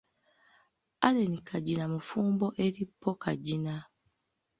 [1.07, 3.75] Allen Kagina mufumbo eri Paul Kagina